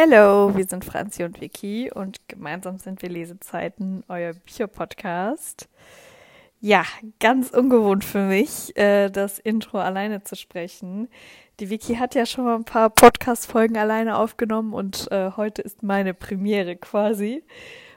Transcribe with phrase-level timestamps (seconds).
[0.00, 5.68] Hallo, wir sind Franzi und Vicky und gemeinsam sind wir Lesezeiten, euer Bücherpodcast.
[6.60, 6.84] Ja,
[7.18, 11.08] ganz ungewohnt für mich, äh, das Intro alleine zu sprechen.
[11.58, 15.82] Die Vicky hat ja schon mal ein paar Podcast-Folgen alleine aufgenommen und äh, heute ist
[15.82, 17.42] meine Premiere quasi,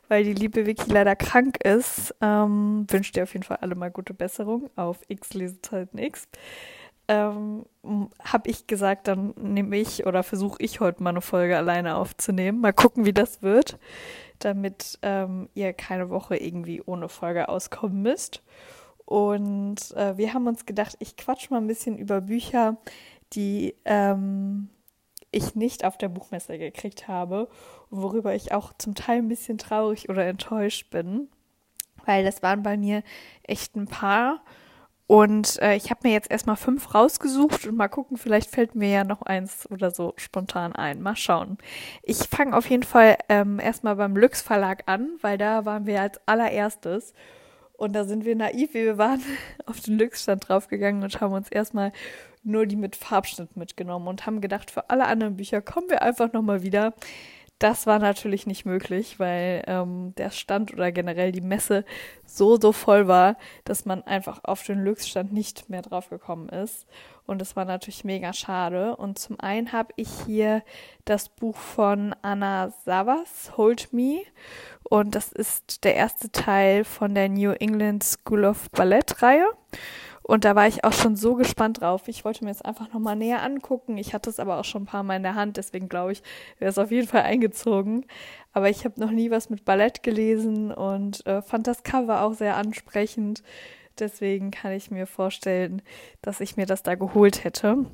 [0.08, 2.16] weil die liebe Vicky leider krank ist.
[2.20, 6.28] Ähm, wünsche dir auf jeden Fall alle mal gute Besserung auf X Lesezeiten X
[7.12, 7.66] ähm,
[8.24, 12.62] habe ich gesagt, dann nehme ich oder versuche ich heute mal eine Folge alleine aufzunehmen.
[12.62, 13.78] Mal gucken, wie das wird,
[14.40, 18.42] damit ähm, ihr keine Woche irgendwie ohne Folge auskommen müsst.
[19.06, 22.78] Und äh, wir haben uns gedacht, ich quatsch mal ein bisschen über Bücher,
[23.34, 24.70] die ähm,
[25.32, 27.50] ich nicht auf der Buchmesse gekriegt habe
[27.92, 31.28] worüber ich auch zum Teil ein bisschen traurig oder enttäuscht bin,
[32.06, 33.04] weil das waren bei mir
[33.44, 34.42] echt ein paar
[35.12, 38.88] und äh, ich habe mir jetzt erstmal fünf rausgesucht und mal gucken, vielleicht fällt mir
[38.88, 41.02] ja noch eins oder so spontan ein.
[41.02, 41.58] Mal schauen.
[42.02, 46.00] Ich fange auf jeden Fall ähm, erstmal beim Lüx Verlag an, weil da waren wir
[46.00, 47.14] als allererstes.
[47.74, 49.22] Und da sind wir naiv, wie wir waren,
[49.66, 51.92] auf den Lüx-Stand draufgegangen und haben uns erstmal
[52.44, 56.32] nur die mit Farbschnitt mitgenommen und haben gedacht, für alle anderen Bücher kommen wir einfach
[56.32, 56.94] nochmal wieder.
[57.62, 61.86] Das war natürlich nicht möglich, weil ähm, der Stand oder generell die Messe
[62.26, 66.88] so, so voll war, dass man einfach auf den Lux-Stand nicht mehr drauf gekommen ist.
[67.28, 68.96] Und das war natürlich mega schade.
[68.96, 70.64] Und zum einen habe ich hier
[71.06, 74.24] das Buch von Anna Savas, Hold Me.
[74.90, 79.46] Und das ist der erste Teil von der New England School of Ballet-Reihe.
[80.24, 82.08] Und da war ich auch schon so gespannt drauf.
[82.08, 83.98] Ich wollte mir jetzt einfach nochmal näher angucken.
[83.98, 86.24] Ich hatte es aber auch schon ein paar Mal in der Hand, deswegen glaube ich,
[86.60, 88.06] wäre es auf jeden Fall eingezogen.
[88.54, 92.34] Aber ich habe noch nie was mit Ballett gelesen und äh, fand das Cover auch
[92.34, 93.44] sehr ansprechend.
[94.00, 95.82] Deswegen kann ich mir vorstellen,
[96.22, 97.86] dass ich mir das da geholt hätte.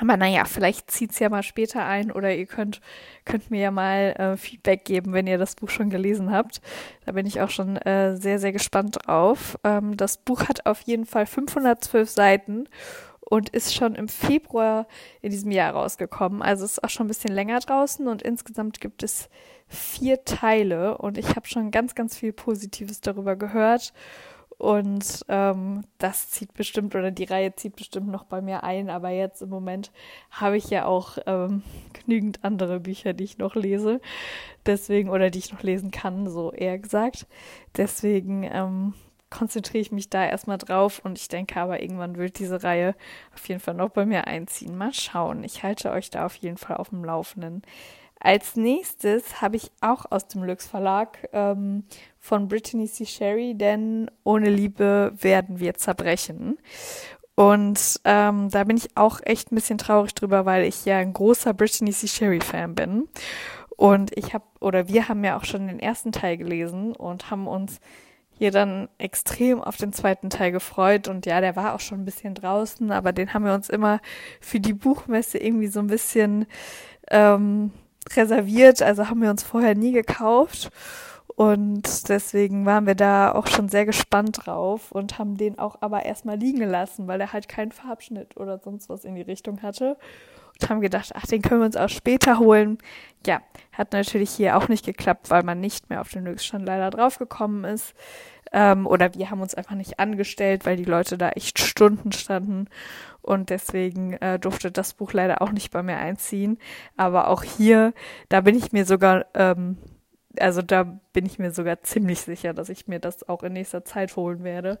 [0.00, 2.80] Aber naja, vielleicht zieht es ja mal später ein oder ihr könnt,
[3.24, 6.60] könnt mir ja mal äh, Feedback geben, wenn ihr das Buch schon gelesen habt.
[7.04, 9.58] Da bin ich auch schon äh, sehr, sehr gespannt drauf.
[9.64, 12.68] Ähm, das Buch hat auf jeden Fall 512 Seiten
[13.20, 14.86] und ist schon im Februar
[15.20, 16.42] in diesem Jahr rausgekommen.
[16.42, 19.28] Also ist auch schon ein bisschen länger draußen und insgesamt gibt es
[19.66, 23.92] vier Teile und ich habe schon ganz, ganz viel Positives darüber gehört.
[24.58, 29.10] Und ähm, das zieht bestimmt, oder die Reihe zieht bestimmt noch bei mir ein, aber
[29.10, 29.92] jetzt im Moment
[30.32, 34.00] habe ich ja auch ähm, genügend andere Bücher, die ich noch lese.
[34.66, 37.28] Deswegen, oder die ich noch lesen kann, so eher gesagt.
[37.76, 38.94] Deswegen ähm,
[39.30, 42.96] konzentriere ich mich da erstmal drauf und ich denke aber, irgendwann wird diese Reihe
[43.34, 44.76] auf jeden Fall noch bei mir einziehen.
[44.76, 45.44] Mal schauen.
[45.44, 47.62] Ich halte euch da auf jeden Fall auf dem Laufenden.
[48.20, 51.84] Als nächstes habe ich auch aus dem Lux Verlag ähm,
[52.18, 53.06] von Brittany C.
[53.06, 56.58] Sherry, denn ohne Liebe werden wir zerbrechen.
[57.36, 61.12] Und ähm, da bin ich auch echt ein bisschen traurig drüber, weil ich ja ein
[61.12, 62.08] großer Brittany C.
[62.08, 63.08] Sherry Fan bin.
[63.76, 67.46] Und ich habe, oder wir haben ja auch schon den ersten Teil gelesen und haben
[67.46, 67.78] uns
[68.32, 71.06] hier dann extrem auf den zweiten Teil gefreut.
[71.06, 74.00] Und ja, der war auch schon ein bisschen draußen, aber den haben wir uns immer
[74.40, 76.46] für die Buchmesse irgendwie so ein bisschen
[77.08, 77.70] ähm,
[78.16, 80.70] reserviert, also haben wir uns vorher nie gekauft.
[81.38, 86.04] Und deswegen waren wir da auch schon sehr gespannt drauf und haben den auch aber
[86.04, 89.96] erstmal liegen gelassen, weil er halt keinen Farbschnitt oder sonst was in die Richtung hatte.
[90.60, 92.78] Und haben gedacht, ach, den können wir uns auch später holen.
[93.24, 93.40] Ja,
[93.72, 97.64] hat natürlich hier auch nicht geklappt, weil man nicht mehr auf den Höchststand leider draufgekommen
[97.64, 97.94] ist.
[98.52, 102.66] Ähm, oder wir haben uns einfach nicht angestellt, weil die Leute da echt Stunden standen.
[103.28, 106.56] Und deswegen äh, durfte das Buch leider auch nicht bei mir einziehen.
[106.96, 107.92] Aber auch hier,
[108.30, 109.76] da bin ich mir sogar, ähm,
[110.40, 113.84] also da bin ich mir sogar ziemlich sicher, dass ich mir das auch in nächster
[113.84, 114.78] Zeit holen werde.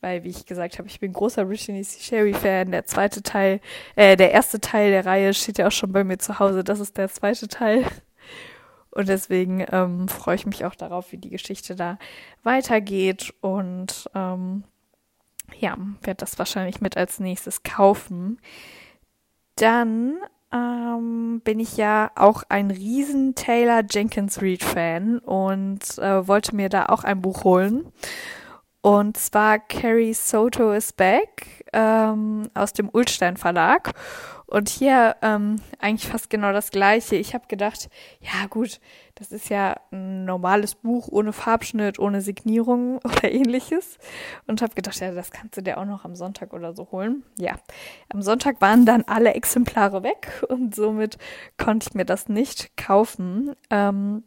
[0.00, 1.82] Weil, wie ich gesagt habe, ich bin großer C.
[1.82, 2.70] Sherry-Fan.
[2.70, 3.60] Der zweite Teil,
[3.96, 6.62] äh, der erste Teil der Reihe steht ja auch schon bei mir zu Hause.
[6.62, 7.84] Das ist der zweite Teil.
[8.92, 11.98] Und deswegen ähm, freue ich mich auch darauf, wie die Geschichte da
[12.44, 13.34] weitergeht.
[13.40, 14.62] Und ähm,
[15.58, 18.40] ja, werde das wahrscheinlich mit als nächstes kaufen.
[19.56, 20.18] Dann
[20.52, 26.68] ähm, bin ich ja auch ein riesen Taylor Jenkins Reid Fan und äh, wollte mir
[26.68, 27.92] da auch ein Buch holen.
[28.80, 33.92] Und zwar Carrie Soto is Back ähm, aus dem Ulstein Verlag.
[34.46, 37.16] Und hier ähm, eigentlich fast genau das gleiche.
[37.16, 38.80] Ich habe gedacht, ja gut,
[39.14, 43.98] das ist ja ein normales Buch ohne Farbschnitt, ohne Signierung oder ähnliches.
[44.46, 47.24] Und habe gedacht, ja, das kannst du dir auch noch am Sonntag oder so holen.
[47.36, 47.56] Ja,
[48.08, 51.18] am Sonntag waren dann alle Exemplare weg und somit
[51.58, 53.54] konnte ich mir das nicht kaufen.
[53.68, 54.22] Ähm,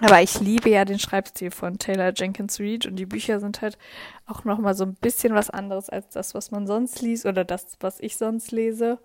[0.00, 3.78] aber ich liebe ja den Schreibstil von Taylor Jenkins Reid und die Bücher sind halt
[4.26, 7.44] auch noch mal so ein bisschen was anderes als das, was man sonst liest oder
[7.44, 8.98] das, was ich sonst lese.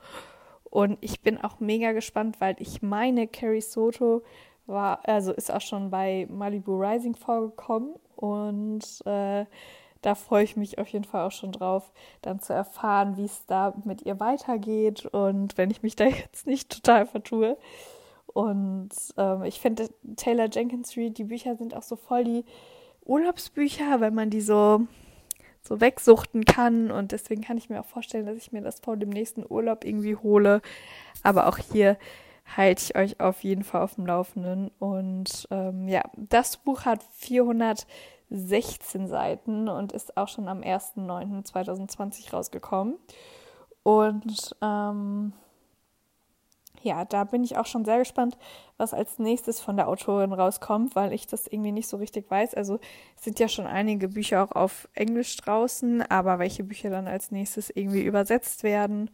[0.63, 4.23] Und ich bin auch mega gespannt, weil ich meine, Carrie Soto
[4.65, 9.45] war, also ist auch schon bei Malibu Rising vorgekommen und äh,
[10.01, 11.91] da freue ich mich auf jeden Fall auch schon drauf,
[12.21, 16.45] dann zu erfahren, wie es da mit ihr weitergeht und wenn ich mich da jetzt
[16.45, 17.57] nicht total vertue.
[18.33, 22.45] Und ähm, ich finde, Taylor Jenkins Reid, die Bücher sind auch so voll die
[23.05, 24.87] Urlaubsbücher, weil man die so
[25.63, 26.91] so wegsuchten kann.
[26.91, 29.85] Und deswegen kann ich mir auch vorstellen, dass ich mir das vor dem nächsten Urlaub
[29.85, 30.61] irgendwie hole.
[31.23, 31.97] Aber auch hier
[32.57, 34.71] halte ich euch auf jeden Fall auf dem Laufenden.
[34.79, 42.95] Und ähm, ja, das Buch hat 416 Seiten und ist auch schon am 1.9.2020 rausgekommen.
[43.83, 45.33] Und ähm,
[46.83, 48.37] ja, da bin ich auch schon sehr gespannt,
[48.77, 52.53] was als nächstes von der Autorin rauskommt, weil ich das irgendwie nicht so richtig weiß.
[52.55, 52.79] Also
[53.15, 57.69] sind ja schon einige Bücher auch auf Englisch draußen, aber welche Bücher dann als nächstes
[57.69, 59.09] irgendwie übersetzt werden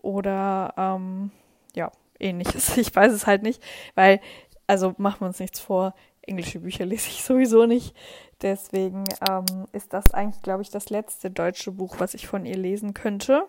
[0.00, 1.32] oder ähm,
[1.74, 2.76] ja, ähnliches.
[2.76, 3.62] Ich weiß es halt nicht,
[3.94, 4.20] weil,
[4.66, 7.94] also machen wir uns nichts vor, englische Bücher lese ich sowieso nicht.
[8.42, 12.56] Deswegen ähm, ist das eigentlich, glaube ich, das letzte deutsche Buch, was ich von ihr
[12.56, 13.46] lesen könnte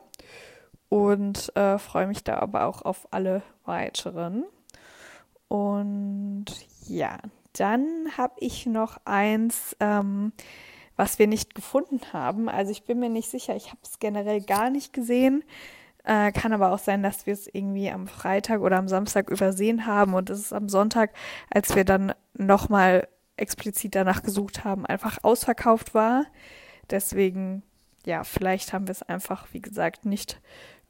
[0.92, 4.44] und äh, freue mich da aber auch auf alle weiteren.
[5.48, 6.48] Und
[6.86, 7.18] ja,
[7.54, 10.34] dann habe ich noch eins, ähm,
[10.98, 12.50] was wir nicht gefunden haben.
[12.50, 15.46] Also ich bin mir nicht sicher, ich habe es generell gar nicht gesehen.
[16.04, 19.86] Äh, kann aber auch sein, dass wir es irgendwie am Freitag oder am Samstag übersehen
[19.86, 21.14] haben und es ist am Sonntag,
[21.50, 23.08] als wir dann nochmal
[23.38, 26.26] explizit danach gesucht haben, einfach ausverkauft war.
[26.90, 27.64] Deswegen,
[28.06, 30.42] ja, vielleicht haben wir es einfach, wie gesagt, nicht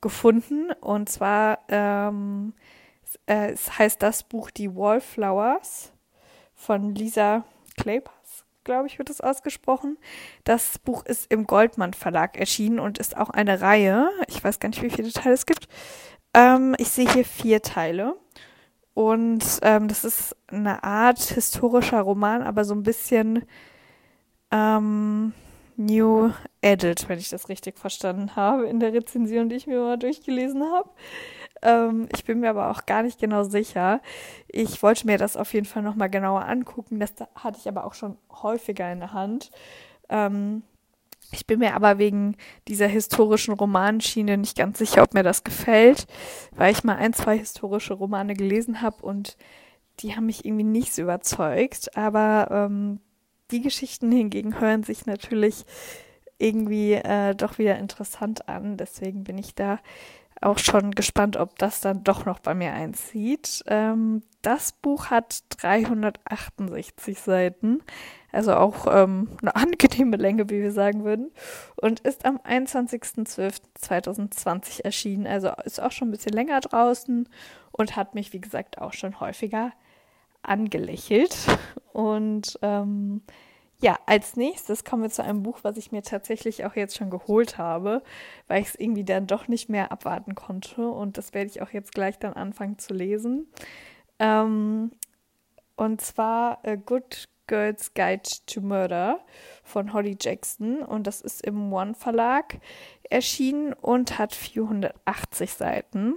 [0.02, 0.72] gefunden.
[0.82, 2.54] Und zwar ähm,
[3.26, 5.92] äh, es heißt das Buch Die Wallflowers
[6.54, 7.44] von Lisa
[7.78, 9.98] Kleypas, glaube ich, wird es ausgesprochen.
[10.44, 14.10] Das Buch ist im Goldmann Verlag erschienen und ist auch eine Reihe.
[14.28, 15.68] Ich weiß gar nicht, wie viele Teile es gibt.
[16.34, 18.16] Ähm, ich sehe hier vier Teile.
[18.94, 23.46] Und ähm, das ist eine Art historischer Roman, aber so ein bisschen
[24.52, 25.34] ähm,
[25.78, 26.32] New
[26.64, 30.64] Adult, wenn ich das richtig verstanden habe, in der Rezension, die ich mir mal durchgelesen
[30.64, 30.90] habe.
[31.62, 34.02] Ähm, ich bin mir aber auch gar nicht genau sicher.
[34.48, 37.00] Ich wollte mir das auf jeden Fall nochmal genauer angucken.
[37.00, 39.52] Das hatte ich aber auch schon häufiger in der Hand.
[40.10, 40.64] Ähm,
[41.32, 42.36] ich bin mir aber wegen
[42.68, 46.06] dieser historischen Romanschiene nicht ganz sicher, ob mir das gefällt,
[46.52, 49.38] weil ich mal ein, zwei historische Romane gelesen habe und
[50.00, 51.96] die haben mich irgendwie nicht so überzeugt.
[51.96, 53.00] Aber ähm,
[53.52, 55.66] die Geschichten hingegen hören sich natürlich
[56.42, 58.76] irgendwie äh, doch wieder interessant an.
[58.78, 59.80] Deswegen bin ich da
[60.42, 63.64] auch schon gespannt, ob das dann doch noch bei mir einzieht.
[63.68, 67.84] Ähm, das Buch hat 368 Seiten,
[68.32, 71.30] also auch ähm, eine angenehme Länge, wie wir sagen würden,
[71.76, 75.28] und ist am 21.12.2020 erschienen.
[75.28, 77.30] Also ist auch schon ein bisschen länger draußen
[77.72, 79.74] und hat mich, wie gesagt, auch schon häufiger
[80.42, 81.38] angelächelt.
[81.94, 83.22] Und ähm,
[83.82, 87.10] ja, als nächstes kommen wir zu einem Buch, was ich mir tatsächlich auch jetzt schon
[87.10, 88.04] geholt habe,
[88.48, 90.88] weil ich es irgendwie dann doch nicht mehr abwarten konnte.
[90.88, 93.48] Und das werde ich auch jetzt gleich dann anfangen zu lesen.
[94.20, 94.92] Ähm,
[95.76, 99.20] und zwar A Good Girl's Guide to Murder
[99.64, 100.84] von Holly Jackson.
[100.84, 102.60] Und das ist im One Verlag
[103.10, 106.16] erschienen und hat 480 Seiten.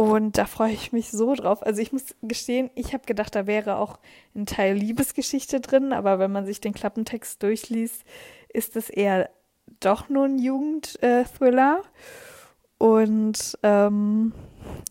[0.00, 1.62] Und da freue ich mich so drauf.
[1.62, 3.98] Also ich muss gestehen, ich habe gedacht, da wäre auch
[4.34, 8.04] ein Teil Liebesgeschichte drin, aber wenn man sich den Klappentext durchliest,
[8.48, 9.28] ist es eher
[9.78, 11.82] doch nur ein Jugendthriller.
[12.78, 14.32] Und ähm,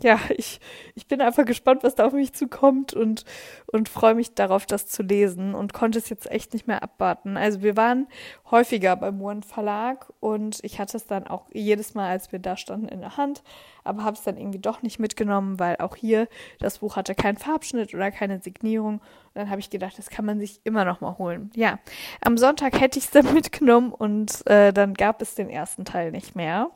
[0.01, 0.59] ja, ich,
[0.95, 3.25] ich bin einfach gespannt, was da auf mich zukommt und,
[3.67, 7.37] und freue mich darauf, das zu lesen und konnte es jetzt echt nicht mehr abwarten.
[7.37, 8.07] Also wir waren
[8.49, 12.57] häufiger beim One Verlag und ich hatte es dann auch jedes Mal, als wir da
[12.57, 13.43] standen, in der Hand,
[13.83, 16.27] aber habe es dann irgendwie doch nicht mitgenommen, weil auch hier
[16.59, 18.95] das Buch hatte keinen Farbschnitt oder keine Signierung.
[18.95, 21.51] Und dann habe ich gedacht, das kann man sich immer noch mal holen.
[21.55, 21.79] Ja,
[22.21, 26.11] am Sonntag hätte ich es dann mitgenommen und äh, dann gab es den ersten Teil
[26.11, 26.71] nicht mehr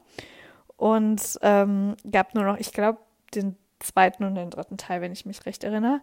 [0.78, 3.00] und ähm, gab nur noch, ich glaube,
[3.36, 6.02] den zweiten und den dritten Teil, wenn ich mich recht erinnere.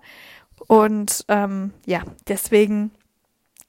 [0.69, 2.93] Und ähm, ja, deswegen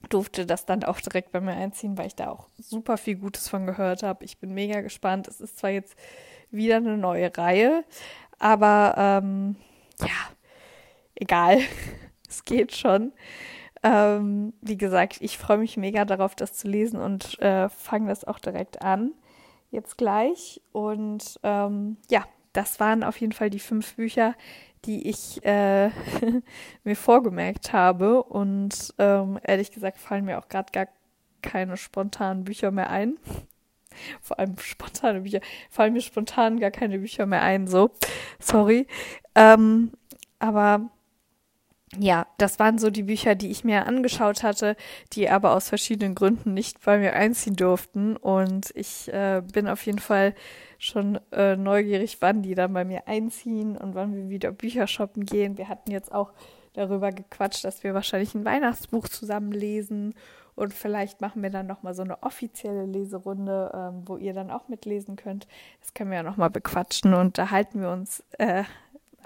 [0.10, 3.48] durfte das dann auch direkt bei mir einziehen, weil ich da auch super viel Gutes
[3.48, 4.26] von gehört habe.
[4.26, 5.28] Ich bin mega gespannt.
[5.28, 5.96] Es ist zwar jetzt
[6.50, 7.86] wieder eine neue Reihe,
[8.40, 9.56] aber ähm,
[10.02, 10.08] ja,
[11.16, 11.60] egal.
[12.28, 13.14] es geht schon.
[13.84, 18.26] Ähm, wie gesagt, ich freue mich mega darauf, das zu lesen und äh, fange das
[18.26, 19.14] auch direkt an
[19.72, 20.62] jetzt gleich.
[20.72, 24.36] Und ähm, ja, das waren auf jeden Fall die fünf Bücher,
[24.86, 25.90] die ich äh,
[26.84, 28.24] mir vorgemerkt habe.
[28.24, 30.88] Und ähm, ehrlich gesagt fallen mir auch gerade gar
[31.42, 33.18] keine spontanen Bücher mehr ein.
[34.22, 37.92] vor allem spontane Bücher, fallen mir spontan gar keine Bücher mehr ein, so.
[38.40, 38.88] Sorry.
[39.36, 39.92] Ähm,
[40.40, 40.90] aber
[41.98, 44.78] ja, das waren so die Bücher, die ich mir angeschaut hatte,
[45.14, 48.16] die aber aus verschiedenen Gründen nicht bei mir einziehen durften.
[48.16, 50.34] Und ich äh, bin auf jeden Fall
[50.78, 55.26] schon äh, neugierig, wann die dann bei mir einziehen und wann wir wieder Bücher shoppen
[55.26, 55.58] gehen.
[55.58, 56.32] Wir hatten jetzt auch
[56.74, 60.14] darüber gequatscht, dass wir wahrscheinlich ein Weihnachtsbuch zusammen lesen
[60.56, 64.68] und vielleicht machen wir dann nochmal so eine offizielle Leserunde, ähm, wo ihr dann auch
[64.68, 65.48] mitlesen könnt.
[65.80, 68.64] Das können wir ja nochmal bequatschen und da halten wir uns äh,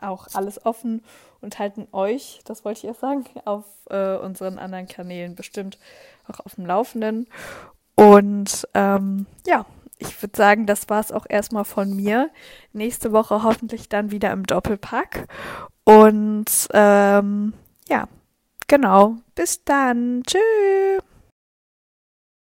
[0.02, 1.04] auch alles offen
[1.42, 5.78] und halten euch, das wollte ich erst sagen, auf äh, unseren anderen Kanälen bestimmt
[6.28, 7.28] auch auf dem Laufenden.
[7.96, 9.66] Und ähm, ja,
[9.98, 12.30] ich würde sagen, das war es auch erstmal von mir.
[12.74, 15.28] Nächste Woche hoffentlich dann wieder im Doppelpack.
[15.84, 17.54] Und ähm,
[17.88, 18.08] ja,
[18.68, 19.16] genau.
[19.36, 20.24] Bis dann.
[20.26, 21.05] Tschüss.